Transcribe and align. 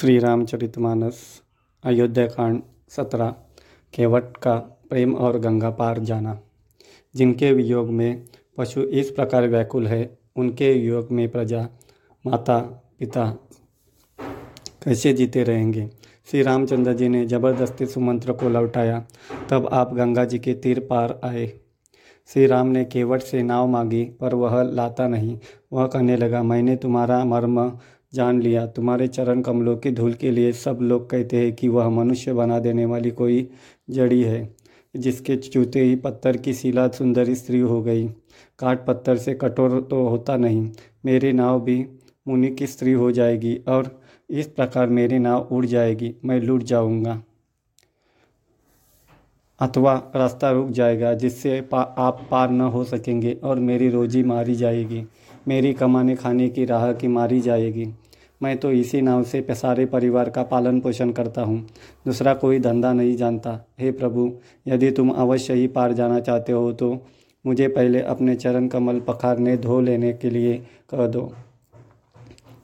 श्री 0.00 0.18
रामचरितमानस 0.18 1.42
अयोध्या 1.84 2.26
कांड 2.26 2.62
सत्रह, 2.88 3.28
केवट 3.94 4.36
का 4.36 4.56
प्रेम 4.90 5.14
और 5.14 5.38
गंगा 5.38 5.70
पार 5.70 5.98
जाना। 5.98 6.38
जिनके 7.16 7.52
वियोग 7.52 7.88
में 7.88 8.24
पशु 8.58 8.80
इस 8.80 9.10
प्रकार 9.10 9.48
व्याकुल 9.48 9.86
है, 9.86 10.18
उनके 10.36 10.72
वियोग 10.72 11.08
में 11.10 11.28
प्रजा, 11.28 11.68
माता, 12.26 12.58
पिता 12.98 13.38
कैसे 14.84 15.12
जीते 15.12 15.42
रहेंगे? 15.42 15.90
श्री 16.30 16.42
रामचंद्र 16.42 16.92
जी 16.92 17.08
ने 17.08 17.26
ज़बरदस्ती 17.26 17.86
सुमंत्र 17.86 18.32
को 18.32 18.48
लौटाया, 18.48 19.06
तब 19.50 19.68
आप 19.72 19.94
गंगा 19.94 20.24
जी 20.24 20.38
के 20.38 20.54
तीर 20.54 20.80
पार 20.80 21.20
आए। 21.24 21.52
श्री 22.26 22.46
राम 22.46 22.66
ने 22.66 22.84
केवट 22.84 23.22
से 23.22 23.42
नाव 23.42 23.66
मांगी, 23.66 24.04
पर 24.04 24.34
वह 24.34 24.62
लाता 24.62 25.08
नहीं। 25.08 25.38
वह 25.72 25.86
कहने 25.86 26.16
लगा, 26.16 26.42
मैंने 26.42 26.76
तुम्हारा 26.76 27.24
मर्म 27.24 27.78
जान 28.12 28.40
लिया। 28.42 28.66
तुम्हारे 28.66 29.08
चरण 29.08 29.40
कमलों 29.42 29.76
की 29.76 29.90
धूल 29.90 30.12
के 30.12 30.30
लिए 30.30 30.52
सब 30.52 30.78
लोग 30.82 31.08
कहते 31.10 31.36
हैं 31.36 31.52
कि 31.52 31.68
वह 31.68 31.88
मनुष्य 31.90 32.32
बना 32.32 32.58
देने 32.58 32.84
वाली 32.84 33.10
कोई 33.10 33.48
जड़ी 33.88 34.22
है 34.22 34.48
जिसके 34.94 35.36
चूते 35.36 35.80
ही 35.80 35.96
पत्थर 35.96 36.36
की 36.36 36.54
शिला 36.54 36.86
सुंदर 36.88 37.32
स्त्री 37.34 37.60
हो 37.60 37.82
गई। 37.82 38.06
काट 38.58 38.86
पत्थर 38.86 39.16
से 39.16 39.34
कठोर 39.34 39.80
तो 39.80 40.06
होता 40.08 40.36
नहीं 40.36 40.70
मेरी 41.04 41.32
नाव 41.32 41.60
भी 41.60 41.84
मुनि 42.26 42.48
की 42.50 42.66
स्त्री 42.66 42.92
हो 42.92 43.10
जाएगी 43.12 43.54
और 43.68 44.00
इस 44.30 44.46
प्रकार 44.46 44.86
मेरी 44.88 45.18
नाव 45.18 45.48
उड़ 45.52 45.64
जाएगी 45.66 46.14
मैं 46.24 46.40
लूट 46.40 46.62
जाऊँगा। 46.62 47.22
अथवा 49.60 49.94
रास्ता 50.16 50.50
रुक 50.50 50.68
जाएगा 50.70 51.12
जिससे 51.14 51.60
पा, 51.60 51.80
आप 51.80 52.26
पार 52.30 52.50
न 52.50 52.60
हो 52.60 52.82
सकेंगे 52.84 53.32
और 53.44 53.58
मेरी 53.60 53.88
रोजी 53.88 54.22
मारी 54.22 54.54
जाएगी। 54.54 55.04
मेरी 55.48 55.72
कमाने 55.72 56.14
खाने 56.16 56.48
की 56.48 56.64
राह 56.64 56.92
की 56.92 57.08
मारी 57.08 57.40
जाएगी। 57.40 57.86
मैं 58.40 58.56
तो 58.56 58.70
इसी 58.72 59.00
नाव 59.00 59.22
से 59.24 59.44
सारे 59.52 59.86
परिवार 59.86 60.30
का 60.30 60.42
पालन 60.44 60.80
पोषण 60.80 61.10
करता 61.12 61.42
हूँ। 61.42 61.60
दूसरा 62.06 62.34
कोई 62.34 62.58
धंधा 62.58 62.92
नहीं 62.92 63.16
जानता। 63.16 63.58
हे 63.80 63.90
प्रभु, 63.92 64.32
यदि 64.66 64.90
तुम 64.90 65.10
अवश्य 65.10 65.54
ही 65.54 65.66
पार 65.68 65.92
जाना 65.92 66.20
चाहते 66.20 66.52
हो 66.52 66.72
तो 66.72 66.92
मुझे 67.44 67.68
पहले 67.68 68.00
अपने 68.02 68.34
चरण 68.36 68.66
कमल 68.68 69.00
पखारने, 69.00 69.56
धो 69.56 69.80
लेने 69.80 70.12
के 70.12 70.30
लिए 70.30 70.56
कह 70.90 71.06
दो। 71.06 71.32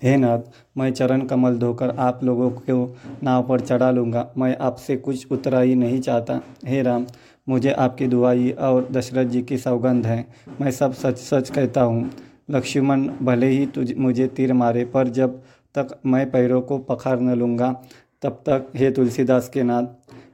हे 0.03 0.17
नाथ, 0.17 0.39
मैं 0.79 0.91
चरण 0.93 1.21
कमल 1.23 1.57
धोकर 1.59 1.91
आप 1.91 2.25
लोगों 2.25 2.51
को 2.51 2.97
नाव 3.23 3.47
पर 3.49 3.61
चढ़ा 3.61 3.91
लूँगा। 3.91 4.29
मैं 4.39 4.57
आपसे 4.59 4.97
कुछ 4.97 5.33
उतरा 5.33 5.61
ही 5.61 5.75
नहीं 5.75 6.01
चाहता। 6.01 6.41
हे 6.67 6.83
राम, 6.83 7.07
मुझे 7.47 7.71
आपकी 7.71 8.07
दुआई 8.07 8.51
और 8.51 8.89
दशरथ 8.93 9.25
जी 9.25 9.43
की 9.43 9.59
सौगंध 9.59 10.07
है। 10.07 10.25
मैं 10.61 10.71
सब 10.71 10.93
सच 10.93 11.19
सच 11.19 11.51
कहता 11.51 11.83
हूँ। 11.83 12.11
लक्ष्मण, 12.51 13.09
भले 13.23 13.49
ही 13.49 13.67
तुझ, 13.67 13.93
मुझे 13.95 14.27
तीर 14.27 14.53
मारे, 14.53 14.85
पर 14.85 15.09
जब 15.09 15.43
तक 15.75 15.99
मैं 16.07 16.31
पैरों 16.31 16.61
को 16.61 16.79
पखार 16.79 17.21
न 17.21 17.35
लूँगा। 17.35 17.83
तब 18.23 18.33
तक 18.33 18.73
हे 18.77 18.91
तुलसीदास 18.91 19.49
के 19.49 19.63
नाथ 19.63 19.85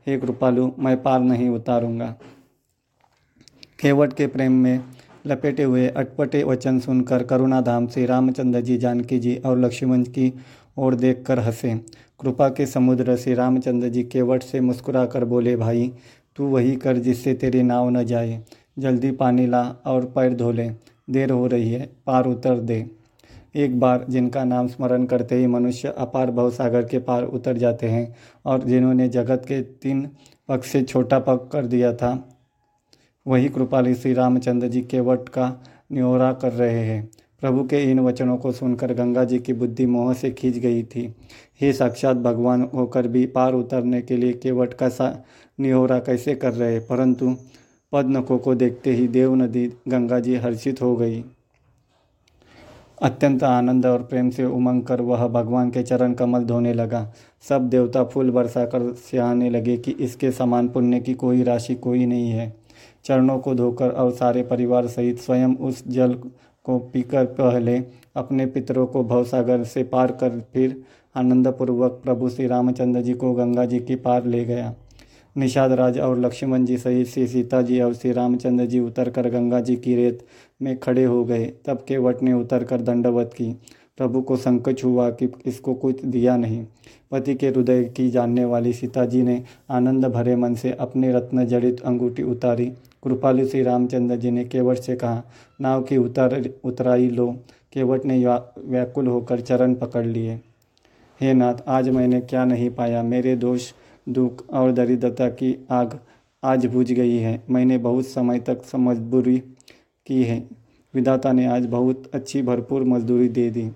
हे 0.07 0.19
कृपालु, 0.19 0.71
मैं 0.79 1.03
पार 1.03 1.21
नहीं 1.21 1.49
उतारूँगा। 1.49 2.15
केवट 3.81 4.13
के 4.13 4.27
प्रेम 4.27 4.53
में 4.53 4.81
लपेटे 5.27 5.63
हुए 5.63 5.89
अटपटे 5.89 6.43
वचन 6.45 6.79
सुनकर 6.81 7.23
करुणाधाम 7.23 7.87
से 7.87 8.07
रामचंद्र 8.07 8.61
जी 8.61 8.79
जानकी 8.79 9.19
जी 9.19 9.37
और 9.37 9.59
लक्ष्मण 9.59 10.03
की 10.03 10.33
ओर 10.79 10.95
देखकर 10.95 11.39
हंसे। 11.39 11.75
कृपा 12.21 12.49
के 12.49 12.67
समुद्र 12.67 13.17
से 13.17 13.35
रामचंद्र 13.35 13.89
जी 13.89 14.03
केवट 14.03 14.43
से 14.43 14.61
मुस्कुराकर 14.61 15.25
बोले, 15.25 15.57
भाई, 15.57 15.93
तू 16.37 16.47
वही 16.47 16.77
कर 16.77 16.97
जिससे 16.97 17.35
तेरी 17.35 17.63
नाव 17.63 17.91
न 17.91 18.05
जाए। 18.05 18.43
जल्दी 18.79 19.11
पानी 19.11 19.47
ला 19.47 19.63
और 19.87 20.05
पैर 20.05 20.35
धो 20.35 20.53
ले। 20.53 20.71
देर 21.11 21.31
हो 21.31 21.47
रही 21.47 21.73
है, 21.73 21.91
पार 22.07 22.27
उतर 22.27 22.59
दे। 22.59 23.00
एक 23.55 23.79
बार 23.81 24.05
जिनका 24.09 24.45
नाम 24.45 24.69
स्मरण 24.69 25.05
करते 25.05 25.35
ही 25.35 25.47
मनुष्य 25.47 25.95
अपार 25.99 26.31
भवसागर 26.31 26.85
के 26.85 26.99
पार 26.99 27.25
उतर 27.25 27.57
जाते 27.57 27.89
हैं 27.89 28.15
और 28.45 28.63
जिन्होंने 28.63 29.09
जगत 29.09 29.43
के 29.49 29.61
तीन 29.63 30.09
पक्ष 30.49 30.71
से 30.71 30.83
छोटा 30.83 31.19
पग 31.19 31.49
कर 31.53 31.67
दिया 31.67 31.93
था, 31.95 32.13
वही 33.27 33.49
कृपाली 33.49 33.95
श्री 33.95 34.13
रामचंद्र 34.13 34.69
जी 34.69 34.81
के 34.81 35.01
वट 35.01 35.29
का 35.29 35.63
न्योरा 35.93 36.33
कर 36.33 36.53
रहे 36.53 36.85
हैं। 36.85 37.09
प्रभु 37.41 37.63
के 37.65 37.83
इन 37.91 38.01
वचनों 38.01 38.37
को 38.37 38.53
सुनकर 38.53 38.93
गंगा 38.95 39.25
जी 39.25 39.39
की 39.39 39.53
बुद्धि 39.53 39.87
मोह 39.87 40.13
से 40.15 40.31
खींच 40.31 40.57
गई 40.57 40.83
थी। 40.83 41.15
हे 41.61 41.73
साक्षात 41.73 42.17
भगवान, 42.17 42.69
होकर 42.75 43.09
भी 43.09 43.27
पार 43.27 43.55
उतरने 43.55 44.01
के 44.03 44.17
लिए 44.17 44.33
केवट 44.33 44.75
का 44.75 44.89
सा 44.89 45.25
निहोरा 45.61 45.99
कैसे 45.99 46.35
कर 46.35 46.53
रहे? 46.53 46.79
परंतु 46.79 47.37
पद्मकों 47.93 48.39
को 48.39 48.55
देखते 48.55 48.93
ही 48.93 49.09
देव 49.09 49.35
नदी 49.35 49.67
गंगा 49.89 50.19
जी 50.21 50.37
हर्षित 50.37 50.83
हो 50.83 50.97
गई। 50.97 51.25
अत्यंत 53.01 53.43
आनंद 53.43 53.87
और 53.87 54.03
प्रेम 54.03 54.31
से 54.31 54.45
उमंग 54.45 54.83
कर 54.83 55.01
वह 55.01 55.27
भगवान 55.29 55.71
के 55.71 55.83
चरण 55.83 56.15
कमल 56.15 56.45
धोने 56.45 56.73
लगा। 56.75 57.13
सब 57.49 57.69
देवता 57.69 58.03
फूल 58.05 58.31
बरसा 58.31 58.65
कर 58.65 58.93
सिहाने 58.95 59.51
लगे 59.51 59.77
कि 59.77 59.91
इसके 59.91 60.31
समान 60.31 60.69
पुण्य 60.69 61.01
की 61.01 61.15
कोई 61.15 61.43
राशि 61.43 61.75
कोई 61.75 62.07
नहीं 62.07 62.31
है। 62.31 62.53
चरणों 63.05 63.39
को 63.39 63.55
धोकर 63.55 63.91
और 63.91 64.11
सारे 64.11 64.43
परिवार 64.43 64.87
सहित 64.87 65.21
स्वयं 65.21 65.55
उस 65.55 65.83
जल 65.89 66.15
को 66.65 66.79
पीकर 66.93 67.25
पहले 67.25 67.83
अपने 68.17 68.47
पितरों 68.47 68.87
को 68.87 69.05
भवसागर 69.05 69.65
से 69.65 69.83
पार 69.85 70.13
कर 70.13 70.41
फिर 70.55 70.83
आनंदपूर्वक 71.17 72.01
प्रभु 72.05 72.29
श्री 72.29 72.47
रामचंद्र 72.47 73.01
जी 73.01 73.15
को 73.15 73.33
गंगा 73.33 73.65
जी 73.65 73.79
की 73.79 73.95
पार 73.97 74.27
ले 74.27 74.45
गया। 74.45 74.75
निषाद 75.37 75.73
राज 75.73 75.99
और 75.99 76.19
लक्ष्मण 76.19 76.65
जी 76.65 76.77
सहित 76.79 77.07
श्री 77.07 77.27
सीता 77.27 77.63
जी 77.63 77.81
और 77.81 77.95
श्री 77.95 78.13
रामचंद्र 78.13 78.67
जी 78.67 78.81
उतरकर 78.81 79.31
गंगा 79.31 79.61
जी 79.61 79.77
की 79.77 79.95
रेत 79.95 80.27
में 80.63 80.79
खड़े 80.79 81.05
हो 81.05 81.25
गए। 81.25 81.45
तब 81.67 81.85
केवट 81.89 82.23
ने 82.23 82.33
उतरकर 82.33 82.81
दंडवत 82.81 83.31
की। 83.37 83.53
प्रभु 83.99 84.23
को 84.23 84.37
संकच 84.37 84.85
हुआ 84.85 85.11
कि 85.11 85.33
इसको 85.47 85.75
कुछ 85.75 86.05
दिया 86.05 86.37
नहीं। 86.37 86.67
पति 87.11 87.35
के 87.35 87.49
हृदय 87.49 87.85
की 87.85 88.11
जानने 88.11 88.45
वाली 88.45 88.73
सीता 88.73 89.05
जी 89.05 89.23
ने 89.23 89.43
आनंद 89.71 90.07
भरे 90.07 90.37
मन 90.37 90.55
से 90.55 90.73
अपने 90.73 91.13
रत्न 91.13 91.45
जड़ित 91.45 91.81
अंगूठी 91.81 92.23
उतारी। 92.23 92.67
कृपालु 93.05 93.47
श्री 93.47 93.63
रामचंद्र 93.63 94.17
जी 94.17 94.31
ने 94.31 94.45
केवट 94.45 94.77
से 94.77 94.97
कहा, 94.97 95.23
नाव 95.61 95.83
की 95.83 95.97
उतर, 95.97 96.51
उतराई 96.65 97.09
लो। 97.11 97.37
केवट 97.73 98.05
ने 98.05 98.19
व्याकुल 98.59 99.07
होकर 99.07 99.41
चरण 99.41 99.75
पकड़ 99.75 100.07
लिए। 100.07 100.41
हे 101.21 101.35
नाथ, 101.35 101.55
आज 101.69 101.89
मैंने 101.89 102.21
क्या 102.21 102.45
नहीं 102.45 102.71
पाया? 102.71 103.03
मेरे 103.03 103.37
दोष 103.37 103.73
दुख 104.09 104.49
और 104.51 104.73
दरिद्रता 104.73 105.29
की 105.29 105.57
आग 105.71 105.99
आज 106.45 106.67
बुझ 106.67 106.91
गई 106.93 107.17
है। 107.17 107.43
मैंने 107.51 107.79
बहुत 107.79 108.07
समय 108.07 108.41
तक 108.41 108.63
मजबूरी 108.77 109.39
की 110.07 110.23
है। 110.25 110.39
विधाता 110.95 111.33
ने 111.33 111.47
आज 111.47 111.67
बहुत 111.67 112.11
अच्छी 112.15 112.43
भरपूर 112.43 112.85
मजदूरी 112.85 113.29
दे 113.29 113.51
दी। 113.51 113.71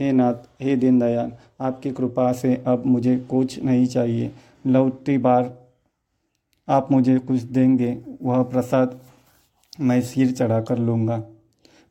हे 0.00 0.12
नाथ, 0.12 0.34
हे 0.62 0.76
दीनदयाल, 0.76 1.32
आपकी 1.60 1.90
कृपा 1.90 2.32
से 2.32 2.54
अब 2.66 2.82
मुझे 2.86 3.16
कुछ 3.30 3.58
नहीं 3.62 3.86
चाहिए। 3.86 4.30
लौटी 4.66 5.18
बार 5.18 5.52
आप 6.68 6.92
मुझे 6.92 7.18
कुछ 7.18 7.40
देंगे, 7.40 7.98
वह 8.22 8.42
प्रसाद 8.42 9.00
मैं 9.80 10.00
सिर 10.02 10.32
चढ़ा 10.32 10.60
कर 10.60 10.78
लूँगा। 10.78 11.16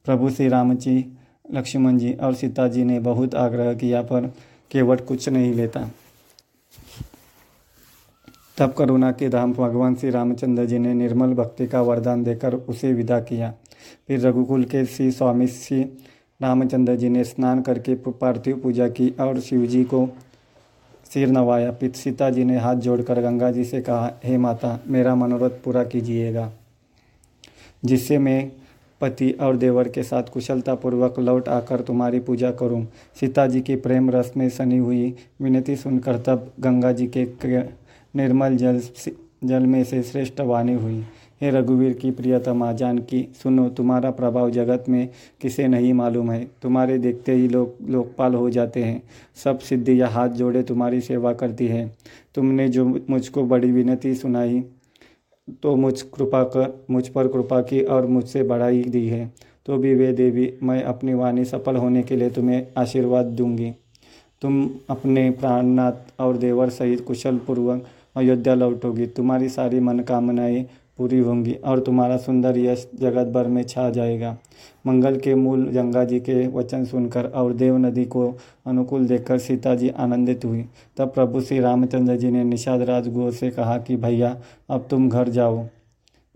प्रभु 0.06 0.30
श्री 0.30 0.48
राम 0.48 0.74
जी, 0.76 1.06
लक्ष्मण 1.52 1.98
जी 1.98 2.14
और 2.14 2.34
सीता 2.34 2.68
जी 2.68 2.84
ने 2.84 3.00
बहुत 3.00 3.36
आग्रह 3.36 3.74
किया 3.74 4.02
पर 4.02 4.28
केवट 4.72 5.06
कुछ 5.06 5.30
नहीं 5.30 5.54
लेता। 5.54 5.90
तब 8.60 8.72
करुणा 8.74 9.12
के 9.12 9.30
धाम 9.30 9.54
भगवान 9.54 9.96
श्री 9.96 10.10
रामचंद्र 10.10 10.66
जी 10.66 10.80
ने 10.80 10.94
निर्मल 10.94 11.34
भक्ति 11.34 11.68
का 11.68 11.82
वरदान 11.82 12.24
देकर 12.24 12.54
उसे 12.54 12.92
विदा 12.94 13.20
किया 13.20 13.54
फिर 14.08 14.20
रघुकुल 14.20 14.64
के 14.64 14.86
श्री 14.86 15.12
स्वामी 15.12 15.48
श्री 15.48 15.82
रामचंद्र 16.42 16.96
जी 16.96 17.10
ने 17.10 17.24
स्नान 17.24 17.62
करके 17.62 17.96
पार्थिव 17.96 18.60
पूजा 18.60 18.88
की 18.90 19.10
और 19.20 19.40
शिव 19.40 19.66
जी 19.66 19.84
को 19.84 20.08
सिर 21.14 21.28
नवाया 21.28 21.72
पित 21.72 21.96
सीता 21.96 22.30
जी 22.30 22.44
ने 22.44 22.58
हाथ 22.58 22.76
जोड़कर 22.76 23.22
गंगा 23.22 23.52
जी 23.52 23.64
से 23.66 23.82
कहा, 23.82 24.12
हे 24.24 24.38
माता, 24.38 24.80
मेरा 24.88 25.16
मनोरथ 25.16 25.50
पूरा 25.50 25.84
कीजिएगा, 25.84 26.52
जिससे 27.86 28.18
मैं 28.18 28.52
पति 29.02 29.32
और 29.32 29.58
देवर 29.58 29.88
के 29.90 30.04
साथ 30.04 30.24
कुशलतापूर्वक 30.24 31.20
लौट 31.20 31.50
आकर 31.50 31.82
तुम्हारी 31.82 32.20
पूजा 32.20 32.52
करूँ। 32.52 32.86
सीता 33.20 33.48
जी 33.48 33.62
की 33.62 33.76
प्रेम 33.76 34.10
रस 34.12 34.32
में 34.38 34.50
सनी 34.50 34.78
हुई 34.78 35.14
विनती 35.42 35.76
सुनकर 35.76 36.20
तब 36.20 36.52
गंगा 36.60 36.92
जी 36.92 37.08
के 37.08 37.26
निर्मल 38.14 38.56
जल 38.56 38.82
जल 39.44 39.66
में 39.66 39.84
से 39.84 40.02
श्रेष्ठ 40.04 40.42
वाणी 40.42 40.74
हुई। 40.74 41.04
हे 41.42 41.50
रघुवीर 41.50 41.94
की 41.94 42.10
प्रियतमा 42.12 42.72
जानकी, 42.72 43.28
सुनो, 43.44 43.68
तुम्हारा 43.70 44.10
प्रभाव 44.12 44.50
जगत 44.50 44.86
में 44.90 45.10
किसे 45.42 45.68
नहीं 45.68 45.94
मालूम 45.94 46.32
है। 46.32 46.44
तुम्हारे 46.62 46.98
देखते 46.98 47.32
ही 47.32 47.48
लोग 47.48 47.90
लोकपाल 47.90 48.34
हो 48.34 48.50
जाते 48.50 48.84
हैं। 48.84 49.02
सब 49.44 49.60
सिद्धि 49.60 50.00
या 50.02 50.08
हाथ 50.08 50.30
जोड़े 50.30 50.64
तुम्हारी 50.64 51.02
सेवा 51.02 51.34
करती 51.34 51.68
है। 51.68 51.88
तुमने 52.36 52.68
जो 52.70 52.86
मुझको 53.10 53.44
बड़ी 53.44 53.72
विनती 53.72 54.16
सुनाई 54.16 54.64
तो 55.64 55.76
मुझ 55.76 56.02
कृपा 56.02 56.44
कर 56.44 56.86
मुझ 56.90 57.08
पर 57.08 57.28
कृपा 57.28 57.62
की 57.62 57.82
और 57.82 58.08
मुझसे 58.08 58.44
बढ़ाई 58.44 58.84
दी 58.84 59.08
है। 59.08 59.32
तो 59.66 59.78
भी 59.78 59.94
वे 59.96 60.12
देवी, 60.14 60.54
मैं 60.64 60.82
अपनी 60.84 61.14
वाणी 61.14 61.46
सफल 61.46 61.76
होने 61.76 62.04
के 62.04 62.16
लिए 62.16 62.30
तुम्हें 62.30 62.68
आशीर्वाद 62.78 63.26
दूँगी। 63.26 63.72
तुम 64.42 64.70
अपने 64.90 65.32
प्राणनाथ 65.32 65.92
और 66.20 66.38
देवर 66.38 66.70
सहित 66.70 67.06
कुशल 67.06 67.38
पूर्वक 67.38 67.86
अयोध्या 68.16 68.54
लौटोगी। 68.56 69.06
तुम्हारी 69.06 69.50
सारी 69.50 69.80
मनोकामनाएँ 69.80 70.68
पूरी 70.98 71.20
होंगी 71.20 71.54
और 71.54 71.80
तुम्हारा 71.80 72.18
सुंदर 72.18 72.58
यश 72.58 72.90
जगत 72.96 73.28
भर 73.28 73.48
में 73.48 73.64
छा 73.64 73.90
जाएगा। 73.90 74.38
मंगल 74.88 75.18
के 75.18 75.36
मूल 75.36 75.64
गंगा 75.66 76.04
जी 76.04 76.20
के 76.20 76.48
वचन 76.48 76.86
सुनकर 76.86 77.26
और 77.26 77.54
देव 77.54 77.78
नदी 77.78 78.06
को 78.06 78.38
अनुकूल 78.66 79.08
देखकर 79.08 79.38
सीता 79.38 79.76
जी 79.76 79.90
आनंदित 79.90 80.46
हुई। 80.46 80.66
तब 80.98 81.08
प्रभु 81.08 81.42
श्री 81.42 81.60
रामचंद्र 81.60 82.16
जी 82.16 82.32
ने 82.32 82.44
निषाद 82.44 82.82
राजगुरु 82.82 83.32
से 83.32 83.50
कहा 83.50 83.78
कि, 83.78 83.96
भैया, 83.96 84.38
अब 84.70 84.88
तुम 84.90 85.10
घर 85.10 85.30
जाओ। 85.30 85.66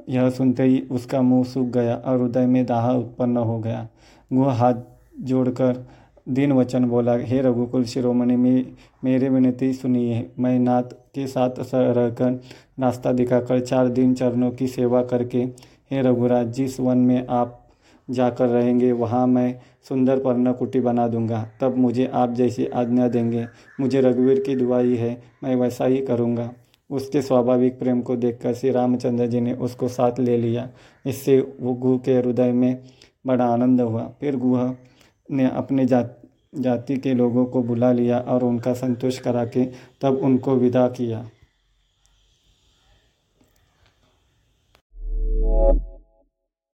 यह 0.10 0.30
सुनते 0.30 0.64
ही 0.64 0.84
उसका 0.92 1.22
मुँह 1.22 1.44
सूख 1.44 1.68
गया 1.68 1.96
और 1.96 2.22
हृदय 2.22 2.46
में 2.46 2.66
दाह 2.66 2.92
उत्पन्न 2.92 3.38
हो 3.38 3.60
गया। 3.60 3.88
वह 4.34 4.52
हाथ 4.52 4.74
जोड़कर 5.22 5.88
दिन 6.30 6.52
वचन 6.52 6.86
बोला, 6.86 7.16
हे 7.16 7.42
रघुकुल 7.42 7.84
शिरोमणि, 7.84 8.36
में, 8.36 8.66
मेरे 9.04 9.30
विनती 9.30 9.74
सुनिए। 9.74 10.32
मैं 10.40 10.60
नाथ 10.60 10.84
के 10.84 11.28
साथ 11.28 11.50
रहकर 11.74 12.42
रास्ता 12.80 13.12
दिखाकर 13.12 13.60
चार 13.60 13.88
दिन 13.88 14.14
चरणों 14.14 14.52
की 14.52 14.68
सेवा 14.68 15.04
करके, 15.04 15.40
हे 15.92 16.02
रघुराज, 16.02 16.48
जिस 16.48 16.80
वन 16.80 16.98
में 16.98 17.28
आप 17.30 17.60
जाकर 18.10 18.48
रहेंगे, 18.48 18.92
वहाँ 18.92 19.28
मैं 19.28 19.60
सुंदर 19.90 20.20
पर्णकुटी 20.20 20.80
बना 20.80 21.08
दूँगा। 21.08 21.48
तब 21.62 21.78
मुझे 21.78 22.12
आप 22.14 22.34
जैसी 22.34 22.66
आज्ञा 22.66 23.08
देंगे। 23.08 23.46
मुझे 23.80 24.02
रघुवीर 24.02 24.40
की 24.40 24.56
दुआई 24.56 24.96
है, 24.96 25.24
मैं 25.44 25.56
वैसा 25.56 25.86
ही 25.86 25.98
करूँगा। 25.98 26.54
उसके 26.90 27.22
स्वाभाविक 27.22 27.80
प्रेम 27.80 28.02
को 28.02 28.16
देखकर 28.16 28.54
श्री 28.54 28.72
रामचंद्र 28.72 29.28
जी 29.28 29.42
ने 29.42 29.54
उसको 29.54 29.88
साथ 29.88 30.12
ले 30.20 30.38
लिया। 30.38 30.70
इससे 31.06 31.56
वो 31.62 31.74
गुह 31.74 31.98
के 31.98 32.14
हृदय 32.14 32.52
में 32.52 32.80
बड़ा 33.28 33.46
आनंद 33.46 33.82
हुआ। 33.82 34.12
फिर 34.22 34.36
गुह 34.36 34.76
ने 35.32 35.50
अपने 35.50 35.86
जा, 35.86 36.02
जाति 36.56 36.98
के 36.98 37.14
लोगों 37.14 37.46
को 37.46 37.64
बुला 37.64 37.92
लिया 37.92 38.20
और 38.20 38.44
उनका 38.44 38.74
संतुष्ट 38.74 39.22
करा 39.22 39.46
के 39.46 39.66
तब 40.02 40.20
उनको 40.24 40.56
विदा 40.56 40.88
किया। 40.88 41.26